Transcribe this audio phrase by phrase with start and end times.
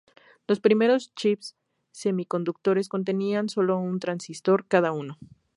[0.47, 1.41] Los primeros chip
[1.91, 5.19] semiconductores contenían solo un transistor cada uno.